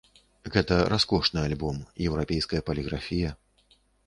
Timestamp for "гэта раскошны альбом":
0.53-1.77